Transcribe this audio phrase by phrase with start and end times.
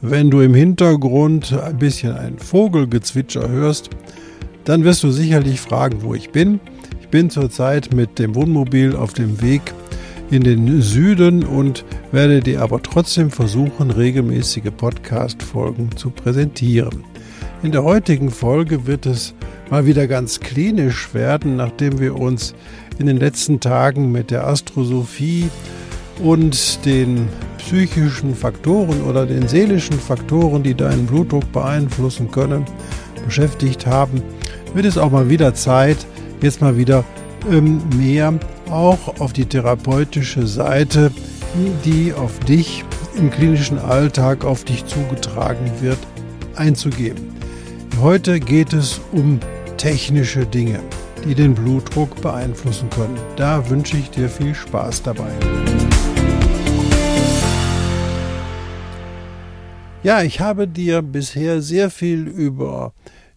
[0.00, 3.90] Wenn du im Hintergrund ein bisschen ein Vogelgezwitscher hörst,
[4.64, 6.60] dann wirst du sicherlich fragen, wo ich bin.
[7.00, 9.74] Ich bin zurzeit mit dem Wohnmobil auf dem Weg
[10.30, 17.02] in den Süden und werde dir aber trotzdem versuchen, regelmäßige Podcast-Folgen zu präsentieren.
[17.64, 19.34] In der heutigen Folge wird es
[19.68, 22.54] mal wieder ganz klinisch werden, nachdem wir uns
[23.00, 25.48] in den letzten Tagen mit der Astrosophie
[26.22, 32.64] und den psychischen Faktoren oder den seelischen Faktoren, die deinen Blutdruck beeinflussen können,
[33.24, 34.22] beschäftigt haben,
[34.74, 35.98] wird es auch mal wieder Zeit,
[36.40, 37.04] jetzt mal wieder
[37.50, 38.32] ähm, mehr
[38.70, 41.10] auch auf die therapeutische Seite,
[41.84, 42.84] die auf dich
[43.16, 45.98] im klinischen Alltag auf dich zugetragen wird,
[46.56, 47.16] einzugehen.
[48.00, 49.40] Heute geht es um
[49.76, 50.80] technische Dinge,
[51.24, 53.18] die den Blutdruck beeinflussen können.
[53.36, 55.32] Da wünsche ich dir viel Spaß dabei.
[60.08, 62.94] Ja, ich habe dir bisher sehr viel über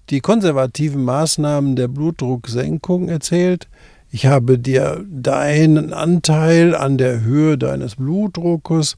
[0.10, 3.68] die konservativen Maßnahmen der Blutdrucksenkung erzählt.
[4.10, 8.96] Ich habe dir deinen Anteil an der Höhe deines Blutdruckes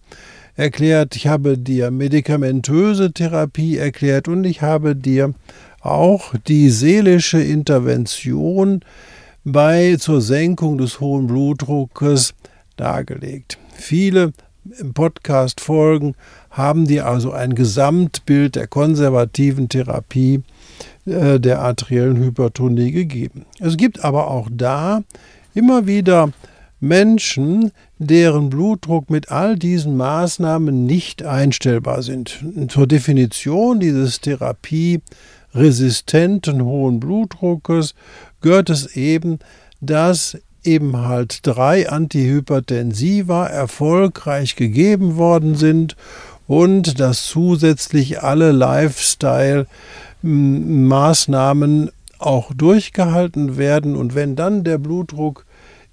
[0.55, 1.15] erklärt.
[1.15, 5.33] Ich habe dir medikamentöse Therapie erklärt und ich habe dir
[5.81, 8.81] auch die seelische Intervention
[9.43, 12.35] bei zur Senkung des hohen Blutdruckes
[12.77, 13.57] dargelegt.
[13.73, 14.31] Viele
[14.79, 16.15] im Podcast folgen
[16.49, 20.43] haben dir also ein Gesamtbild der konservativen Therapie
[21.05, 23.45] äh, der arteriellen Hypertonie gegeben.
[23.59, 25.03] Es gibt aber auch da
[25.53, 26.33] immer wieder
[26.79, 32.43] Menschen, deren Blutdruck mit all diesen Maßnahmen nicht einstellbar sind.
[32.67, 37.95] Zur Definition dieses therapieresistenten hohen Blutdruckes
[38.41, 39.39] gehört es eben,
[39.79, 45.95] dass eben halt drei Antihypertensiva erfolgreich gegeben worden sind
[46.47, 49.67] und dass zusätzlich alle Lifestyle
[50.21, 53.95] Maßnahmen auch durchgehalten werden.
[53.95, 55.45] Und wenn dann der Blutdruck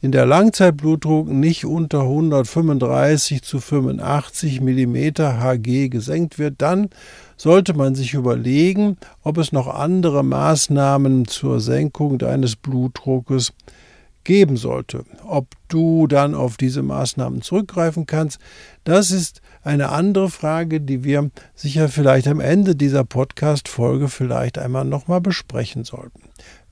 [0.03, 6.89] in der Langzeitblutdruck nicht unter 135 zu 85 mm Hg gesenkt wird, dann
[7.37, 13.53] sollte man sich überlegen, ob es noch andere Maßnahmen zur Senkung deines Blutdruckes
[14.31, 15.03] geben sollte.
[15.27, 18.39] Ob du dann auf diese Maßnahmen zurückgreifen kannst,
[18.85, 24.85] das ist eine andere Frage, die wir sicher vielleicht am Ende dieser Podcast-Folge vielleicht einmal
[24.85, 26.21] nochmal besprechen sollten.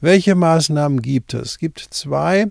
[0.00, 1.54] Welche Maßnahmen gibt es?
[1.54, 2.46] Es gibt zwei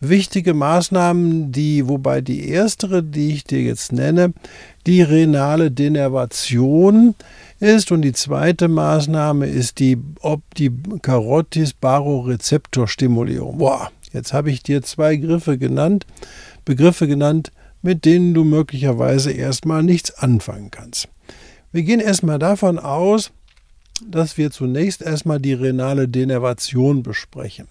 [0.00, 4.32] wichtige Maßnahmen, die, wobei die erstere, die ich dir jetzt nenne,
[4.86, 7.14] die renale Denervation
[7.58, 10.72] ist und die zweite Maßnahme ist die, ob die
[11.02, 13.58] Carotis Barorezeptorstimulierung.
[13.58, 16.06] Boah, jetzt habe ich dir zwei Griffe genannt,
[16.64, 21.08] Begriffe genannt, mit denen du möglicherweise erstmal nichts anfangen kannst.
[21.72, 23.30] Wir gehen erstmal davon aus,
[24.06, 27.66] dass wir zunächst erstmal die renale Denervation besprechen.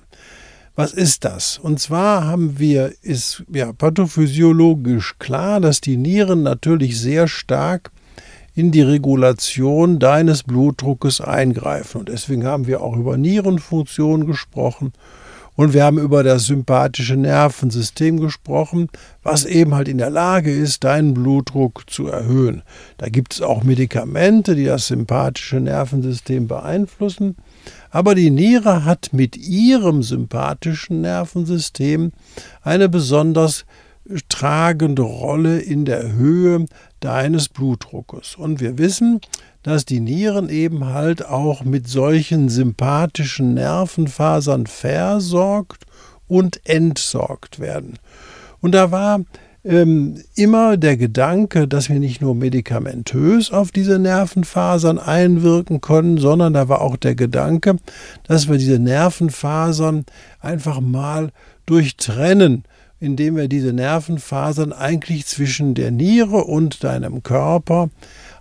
[0.75, 1.57] Was ist das?
[1.57, 7.91] Und zwar haben wir, ist ja pathophysiologisch klar, dass die Nieren natürlich sehr stark
[8.55, 11.99] in die Regulation deines Blutdruckes eingreifen.
[11.99, 14.93] Und deswegen haben wir auch über Nierenfunktion gesprochen
[15.59, 18.87] und wir haben über das sympathische Nervensystem gesprochen,
[19.23, 22.61] was eben halt in der Lage ist, deinen Blutdruck zu erhöhen.
[22.95, 27.35] Da gibt es auch Medikamente, die das sympathische Nervensystem beeinflussen.
[27.91, 32.13] Aber die Niere hat mit ihrem sympathischen Nervensystem
[32.61, 33.65] eine besonders
[34.27, 36.65] tragende Rolle in der Höhe
[36.99, 38.35] deines Blutdruckes.
[38.35, 39.21] Und wir wissen,
[39.63, 45.85] dass die Nieren eben halt auch mit solchen sympathischen Nervenfasern versorgt
[46.27, 47.99] und entsorgt werden.
[48.61, 49.21] Und da war
[49.63, 56.53] ähm, immer der Gedanke, dass wir nicht nur medikamentös auf diese Nervenfasern einwirken können, sondern
[56.53, 57.75] da war auch der Gedanke,
[58.23, 60.05] dass wir diese Nervenfasern
[60.39, 61.31] einfach mal
[61.65, 62.63] durchtrennen,
[62.99, 67.89] indem wir diese Nervenfasern eigentlich zwischen der Niere und deinem Körper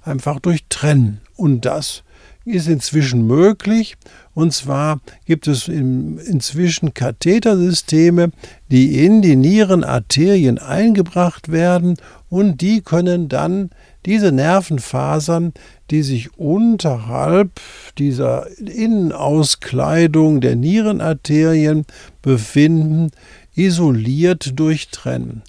[0.03, 1.21] einfach durchtrennen.
[1.37, 2.03] Und das
[2.45, 3.97] ist inzwischen möglich.
[4.35, 8.31] Und zwar gibt es inzwischen Kathetersysteme,
[8.71, 11.97] die in die Nierenarterien eingebracht werden
[12.29, 13.71] und die können dann
[14.07, 15.53] diese Nervenfasern,
[15.91, 17.61] die sich unterhalb
[17.99, 21.87] dieser Innenauskleidung der Nierenarterien
[22.23, 23.11] befinden,
[23.55, 25.43] isoliert durchtrennen.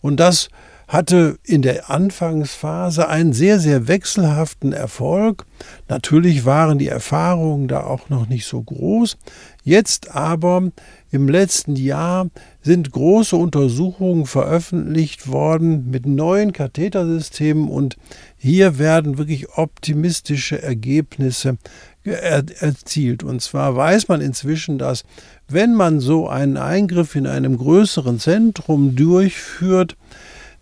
[0.00, 0.48] Und das
[0.86, 5.46] hatte in der Anfangsphase einen sehr, sehr wechselhaften Erfolg.
[5.88, 9.16] Natürlich waren die Erfahrungen da auch noch nicht so groß.
[9.62, 10.70] Jetzt aber
[11.10, 12.28] im letzten Jahr
[12.64, 17.96] sind große Untersuchungen veröffentlicht worden mit neuen Kathetersystemen und
[18.38, 21.58] hier werden wirklich optimistische Ergebnisse
[22.04, 23.22] erzielt.
[23.22, 25.04] Und zwar weiß man inzwischen, dass
[25.46, 29.96] wenn man so einen Eingriff in einem größeren Zentrum durchführt,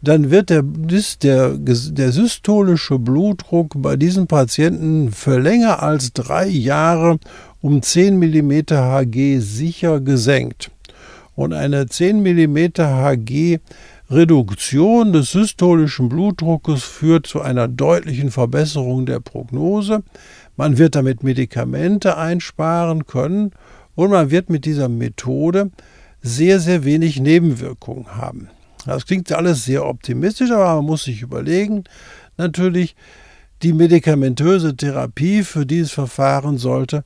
[0.02, 0.64] dann wird der,
[1.22, 7.20] der, der systolische Blutdruck bei diesen Patienten für länger als drei Jahre
[7.60, 10.72] um 10 mm Hg sicher gesenkt.
[11.34, 13.60] Und eine 10 mm Hg
[14.10, 20.02] Reduktion des systolischen Blutdruckes führt zu einer deutlichen Verbesserung der Prognose.
[20.56, 23.52] Man wird damit Medikamente einsparen können
[23.94, 25.70] und man wird mit dieser Methode
[26.20, 28.48] sehr, sehr wenig Nebenwirkungen haben.
[28.84, 31.84] Das klingt alles sehr optimistisch, aber man muss sich überlegen,
[32.36, 32.96] natürlich,
[33.62, 37.04] die medikamentöse Therapie für dieses Verfahren sollte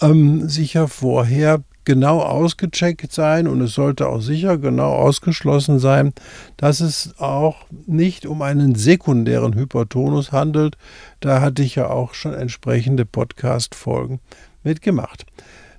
[0.00, 6.12] ähm, sicher vorher genau ausgecheckt sein und es sollte auch sicher genau ausgeschlossen sein,
[6.58, 10.76] dass es auch nicht um einen sekundären Hypertonus handelt.
[11.20, 14.20] Da hatte ich ja auch schon entsprechende Podcast-Folgen
[14.62, 15.24] mitgemacht.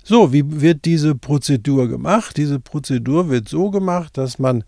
[0.02, 2.36] So, wie wird diese Prozedur gemacht?
[2.36, 4.64] Diese Prozedur wird so gemacht, dass man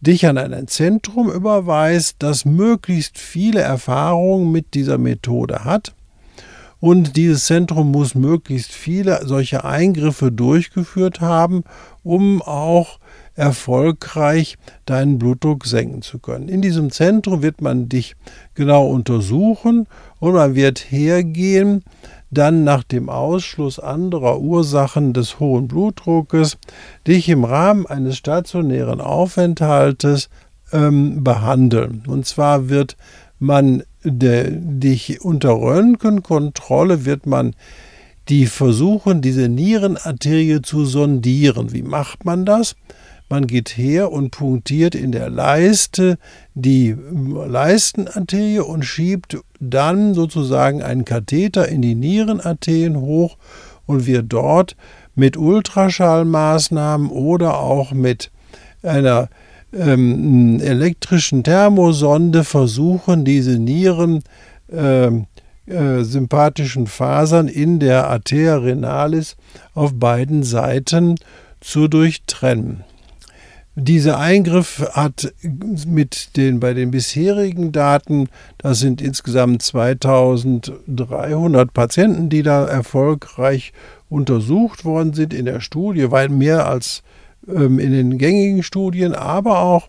[0.00, 5.92] dich an ein Zentrum überweist, das möglichst viele Erfahrungen mit dieser Methode hat.
[6.80, 11.64] Und dieses Zentrum muss möglichst viele solche Eingriffe durchgeführt haben,
[12.04, 13.00] um auch
[13.34, 16.48] erfolgreich deinen Blutdruck senken zu können.
[16.48, 18.16] In diesem Zentrum wird man dich
[18.54, 19.86] genau untersuchen
[20.18, 21.84] und man wird hergehen,
[22.30, 26.58] dann nach dem Ausschluss anderer Ursachen des hohen Blutdruckes
[27.06, 30.28] dich im Rahmen eines stationären Aufenthaltes
[30.72, 32.02] ähm, behandeln.
[32.06, 32.96] Und zwar wird
[33.38, 33.82] man
[34.12, 37.54] de, dich unter Röntgenkontrolle wird man
[38.28, 41.72] die versuchen, diese Nierenarterie zu sondieren.
[41.72, 42.76] Wie macht man das?
[43.30, 46.18] Man geht her und punktiert in der Leiste
[46.54, 53.36] die Leistenarterie und schiebt dann sozusagen einen Katheter in die Nierenarterien hoch
[53.86, 54.76] und wir dort
[55.14, 58.30] mit Ultraschallmaßnahmen oder auch mit
[58.82, 59.28] einer
[59.72, 64.22] ähm, elektrischen Thermosonde versuchen, diese Nieren
[64.70, 69.36] äh, äh, sympathischen Fasern in der Arteria renalis
[69.74, 71.16] auf beiden Seiten
[71.60, 72.84] zu durchtrennen.
[73.80, 75.32] Dieser Eingriff hat
[75.86, 83.72] mit den bei den bisherigen Daten, das sind insgesamt 2300 Patienten, die da erfolgreich
[84.08, 87.04] untersucht worden sind in der Studie, weit mehr als
[87.48, 89.88] ähm, in den gängigen Studien, aber auch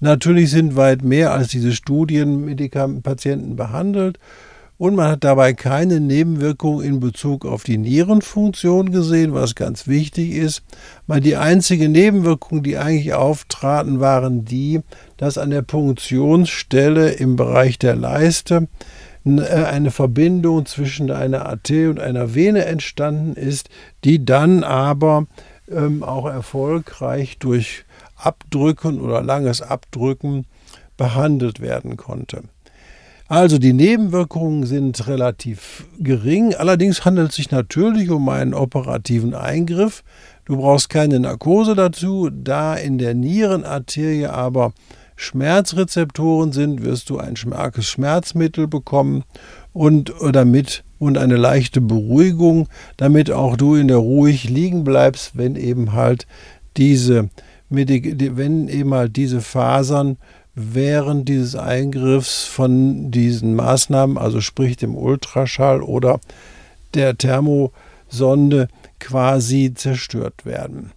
[0.00, 2.56] natürlich sind weit mehr als diese Studien
[3.02, 4.18] Patienten behandelt
[4.80, 10.30] und man hat dabei keine Nebenwirkung in Bezug auf die Nierenfunktion gesehen, was ganz wichtig
[10.32, 10.62] ist.
[11.06, 14.80] Weil die einzige Nebenwirkung, die eigentlich auftraten, waren die,
[15.18, 18.68] dass an der Punktionsstelle im Bereich der Leiste
[19.26, 23.68] äh, eine Verbindung zwischen einer Arterie und einer Vene entstanden ist,
[24.04, 25.26] die dann aber
[25.70, 27.84] ähm, auch erfolgreich durch
[28.16, 30.46] Abdrücken oder langes Abdrücken
[30.96, 32.42] behandelt werden konnte.
[33.28, 36.54] Also die Nebenwirkungen sind relativ gering.
[36.54, 40.02] Allerdings handelt es sich natürlich um einen operativen Eingriff.
[40.46, 42.28] Du brauchst keine Narkose dazu.
[42.28, 44.72] Da in der Nierenarterie aber
[45.14, 49.22] Schmerzrezeptoren sind, wirst du ein starkes Schmerzmittel bekommen
[49.72, 55.56] und damit und eine leichte Beruhigung, damit auch du in der ruhig liegen bleibst, wenn
[55.56, 56.26] eben halt
[56.76, 57.30] diese
[57.70, 60.16] wenn eben halt diese Fasern
[60.54, 66.20] während dieses Eingriffs von diesen Maßnahmen, also sprich dem Ultraschall oder
[66.94, 70.92] der Thermosonde, quasi zerstört werden.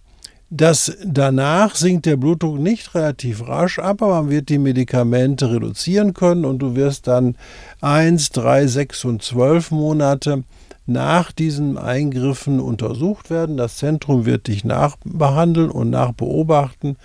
[0.56, 6.14] Das danach sinkt der Blutdruck nicht relativ rasch ab, aber man wird die Medikamente reduzieren
[6.14, 7.34] können und du wirst dann
[7.80, 10.44] 1, 3, 6 und 12 Monate
[10.86, 13.56] nach diesen Eingriffen untersucht werden.
[13.56, 16.98] Das Zentrum wird dich nachbehandeln und nachbeobachten,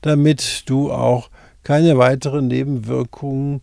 [0.00, 1.30] damit du auch
[1.62, 3.60] keine weiteren Nebenwirkungen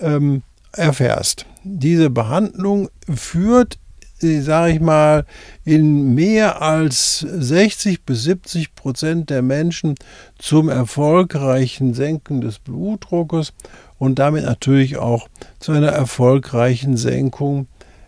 [0.00, 0.40] ähm,
[0.72, 1.44] erfährst.
[1.62, 3.78] Diese Behandlung führt
[4.20, 5.24] sage ich mal,
[5.64, 9.94] in mehr als 60 bis 70 Prozent der Menschen
[10.38, 13.52] zum erfolgreichen Senken des Blutdruckes
[13.98, 17.66] und damit natürlich auch zu einer erfolgreichen Senkung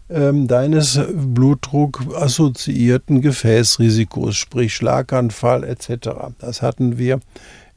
[0.08, 6.10] ähm, deines Blutdruck-assoziierten Gefäßrisikos, sprich Schlaganfall etc.
[6.38, 7.20] Das hatten wir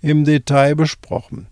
[0.02, 1.48] im Detail besprochen.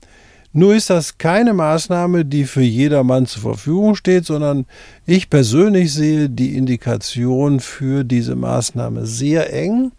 [0.53, 4.65] Nur ist das keine Maßnahme, die für jedermann zur Verfügung steht, sondern
[5.05, 9.91] ich persönlich sehe die Indikation für diese Maßnahme sehr eng.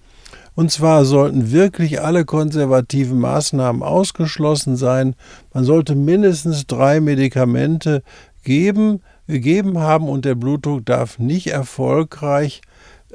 [0.55, 5.15] Und zwar sollten wirklich alle konservativen Maßnahmen ausgeschlossen sein.
[5.55, 8.03] Man sollte mindestens drei Medikamente
[8.43, 12.61] geben, gegeben haben und der Blutdruck darf nicht erfolgreich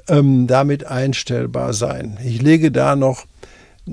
[0.08, 2.18] ähm, damit einstellbar sein.
[2.26, 3.26] Ich lege da noch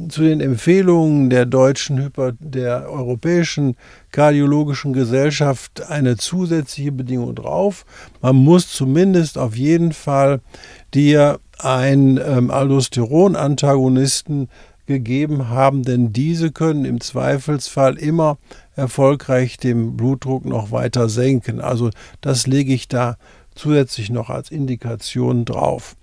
[0.09, 3.77] zu den Empfehlungen der deutschen Hyper der Europäischen
[4.11, 7.87] Kardiologischen Gesellschaft eine zusätzliche Bedingung drauf.
[8.21, 10.41] Man muss zumindest auf jeden Fall
[10.93, 14.49] dir einen ähm, Aldosteron-Antagonisten
[14.87, 18.39] gegeben haben, denn diese können im Zweifelsfall immer
[18.77, 21.61] erfolgreich den Blutdruck noch weiter senken.
[21.61, 23.17] Also das lege ich da
[23.55, 25.97] zusätzlich noch als Indikation drauf.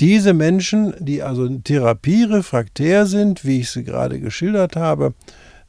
[0.00, 5.14] Diese Menschen, die also therapierefraktär sind, wie ich sie gerade geschildert habe,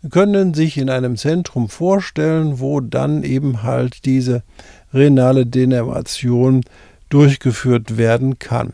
[0.10, 4.44] können sich in einem Zentrum vorstellen, wo dann eben halt diese
[4.94, 6.63] renale Denervation
[7.10, 8.74] durchgeführt werden kann.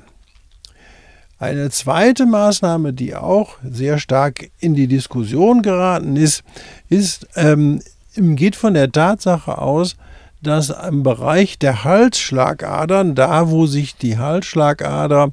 [1.40, 6.44] Eine zweite Maßnahme, die auch sehr stark in die Diskussion geraten ist,
[6.88, 7.82] ist ähm,
[8.16, 9.96] geht von der Tatsache aus,
[10.42, 15.32] dass im Bereich der Halsschlagadern, da wo sich die Halsschlagader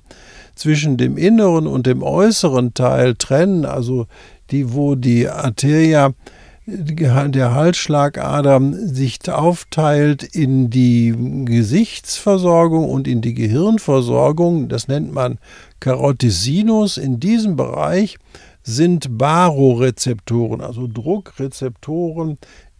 [0.54, 4.06] zwischen dem inneren und dem äußeren Teil trennen, also
[4.50, 6.12] die, wo die Arteria
[6.70, 11.14] der Halsschlagader sich aufteilt in die
[11.46, 15.38] Gesichtsversorgung und in die Gehirnversorgung, das nennt man
[15.80, 16.98] Carotisinus.
[16.98, 18.18] In diesem Bereich
[18.62, 22.36] sind Barorezeptoren, also Druckrezeptoren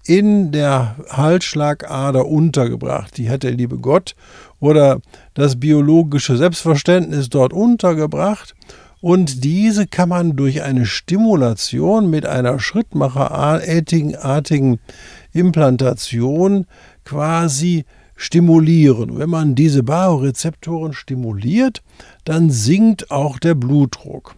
[0.09, 3.19] in der Halsschlagader untergebracht.
[3.19, 4.17] Die hat der liebe Gott
[4.59, 5.01] oder
[5.35, 8.55] das biologische Selbstverständnis dort untergebracht.
[9.03, 14.79] Und diese kann man durch eine Stimulation mit einer schrittmacherartigen
[15.33, 16.67] Implantation
[17.05, 17.85] quasi
[18.17, 19.19] stimulieren.
[19.19, 21.83] Wenn man diese Barorezeptoren stimuliert,
[22.25, 24.38] dann sinkt auch der Blutdruck.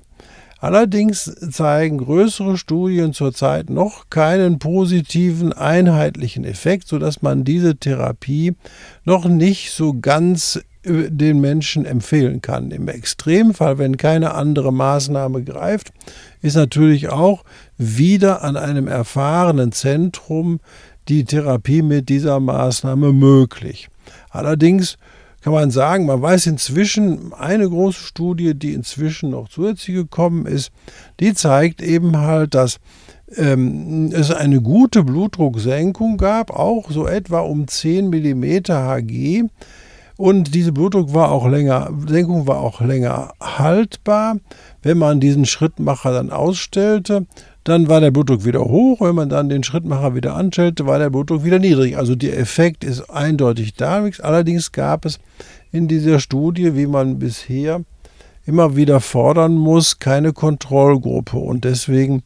[0.60, 8.54] Allerdings zeigen größere Studien zurzeit noch keinen positiven einheitlichen Effekt, sodass man diese Therapie
[9.04, 12.70] noch nicht so ganz äh, den Menschen empfehlen kann.
[12.72, 15.92] Im Extremfall, wenn keine andere Maßnahme greift,
[16.42, 17.42] ist natürlich auch
[17.78, 20.60] wieder an einem erfahrenen Zentrum
[21.08, 23.88] die Therapie mit dieser Maßnahme möglich.
[24.28, 24.98] Allerdings
[25.40, 30.70] kann man sagen, man weiß inzwischen, eine große Studie, die inzwischen noch zusätzlich gekommen ist,
[31.18, 32.78] die zeigt eben halt, dass
[33.36, 39.48] ähm, es eine gute Blutdrucksenkung gab, auch so etwa um 10 mm Hg.
[40.16, 44.36] Und diese Blutdruck war auch länger, Senkung war auch länger haltbar,
[44.82, 47.26] wenn man diesen Schrittmacher dann ausstellte.
[47.64, 49.00] Dann war der Blutdruck wieder hoch.
[49.00, 51.96] Wenn man dann den Schrittmacher wieder anstellte, war der Blutdruck wieder niedrig.
[51.96, 54.08] Also der Effekt ist eindeutig da.
[54.22, 55.18] Allerdings gab es
[55.70, 57.82] in dieser Studie, wie man bisher
[58.46, 61.36] immer wieder fordern muss, keine Kontrollgruppe.
[61.36, 62.22] Und deswegen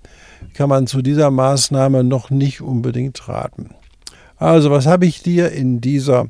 [0.55, 3.71] kann man zu dieser Maßnahme noch nicht unbedingt raten.
[4.37, 6.27] Also, was habe ich dir in dieser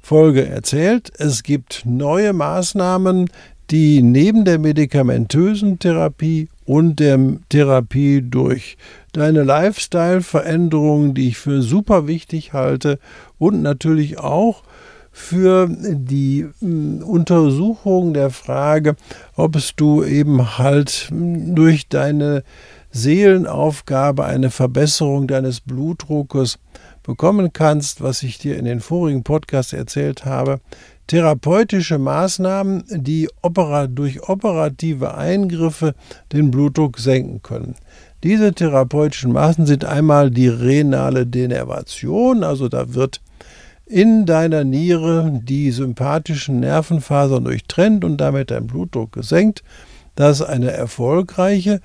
[0.00, 1.12] Folge erzählt?
[1.18, 3.30] Es gibt neue Maßnahmen,
[3.70, 8.76] die neben der medikamentösen Therapie und der Therapie durch
[9.12, 12.98] deine Lifestyle-Veränderungen, die ich für super wichtig halte
[13.38, 14.64] und natürlich auch
[15.10, 18.96] für die hm, Untersuchung der Frage,
[19.34, 22.44] ob es du eben halt hm, durch deine
[22.90, 26.58] Seelenaufgabe eine Verbesserung deines Blutdruckes
[27.02, 30.60] bekommen kannst, was ich dir in den vorigen Podcasts erzählt habe,
[31.08, 33.28] therapeutische Maßnahmen, die
[33.88, 35.94] durch operative Eingriffe
[36.32, 37.74] den Blutdruck senken können.
[38.22, 43.20] Diese therapeutischen Maßnahmen sind einmal die renale Denervation, also da wird
[43.86, 49.62] in deiner Niere die sympathischen Nervenfasern durchtrennt und damit dein Blutdruck gesenkt.
[50.14, 51.80] Das ist eine erfolgreiche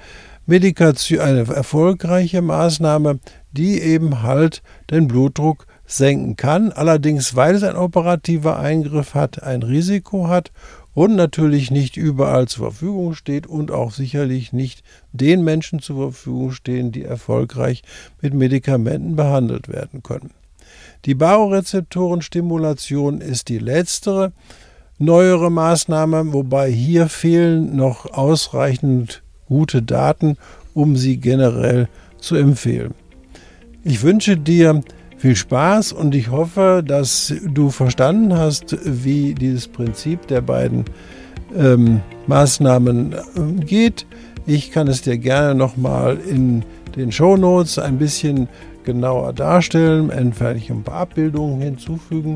[0.46, 3.20] Medikation, eine erfolgreiche Maßnahme,
[3.54, 4.62] die eben halt
[4.92, 10.52] den Blutdruck senken kann, allerdings weil es ein operativer Eingriff hat, ein Risiko hat
[10.94, 16.52] und natürlich nicht überall zur Verfügung steht und auch sicherlich nicht den Menschen zur Verfügung
[16.52, 17.84] stehen, die erfolgreich
[18.22, 20.32] mit Medikamenten behandelt werden können.
[21.06, 24.32] Die Barorezeptorenstimulation ist die letztere
[25.00, 30.38] neuere Maßnahme, wobei hier fehlen noch ausreichend gute Daten,
[30.74, 32.94] um sie generell zu empfehlen.
[33.84, 34.82] Ich wünsche dir
[35.24, 40.84] viel Spaß und ich hoffe, dass du verstanden hast, wie dieses Prinzip der beiden
[41.58, 44.06] ähm, Maßnahmen äh, geht.
[44.46, 46.64] Ich kann es dir gerne nochmal in
[46.98, 48.50] den Show Notes ein bisschen
[48.84, 52.36] genauer darstellen, vielleicht ein paar Abbildungen hinzufügen.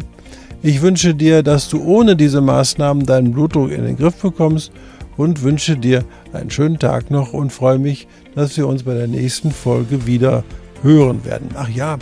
[0.63, 4.71] Ich wünsche dir, dass du ohne diese Maßnahmen deinen Blutdruck in den Griff bekommst
[5.17, 9.09] und wünsche dir einen schönen Tag noch und freue mich, dass wir uns bei der
[9.09, 10.45] nächsten Folge wieder
[10.83, 11.49] hören werden.
[11.53, 11.97] Ach ja,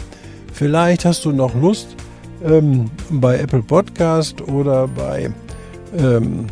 [0.56, 1.96] vielleicht hast du noch Lust,
[2.44, 5.30] ähm, bei Apple Podcast oder bei
[5.98, 6.48] ähm,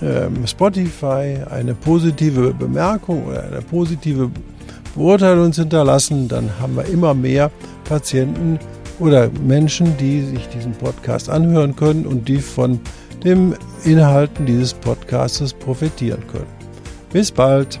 [0.00, 4.30] ähm, Spotify eine positive Bemerkung oder eine positive
[4.94, 7.50] Beurteilung zu hinterlassen, dann haben wir immer mehr
[7.84, 8.58] Patienten
[8.98, 12.78] oder Menschen, die sich diesen Podcast anhören können und die von
[13.24, 16.46] den Inhalten dieses Podcasts profitieren können.
[17.12, 17.80] Bis bald!